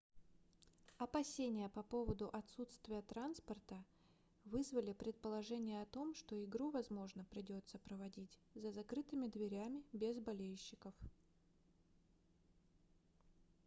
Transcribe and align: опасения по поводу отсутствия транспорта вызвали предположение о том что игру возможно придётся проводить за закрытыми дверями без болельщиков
опасения 0.97 1.69
по 1.69 1.83
поводу 1.83 2.27
отсутствия 2.33 3.03
транспорта 3.03 3.75
вызвали 4.45 4.93
предположение 4.93 5.83
о 5.83 5.85
том 5.85 6.15
что 6.15 6.43
игру 6.43 6.71
возможно 6.71 7.23
придётся 7.25 7.77
проводить 7.77 8.39
за 8.55 8.71
закрытыми 8.71 9.27
дверями 9.27 9.83
без 9.93 10.17
болельщиков 10.17 10.95